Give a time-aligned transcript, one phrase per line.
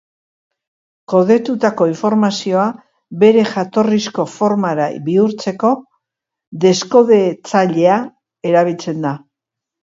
[1.11, 2.63] Kodetutako informazioa
[3.23, 5.75] bere jatorrizko formara bihurtzeko,
[6.67, 8.01] deskodetzailea
[8.53, 9.15] erabiltzen da.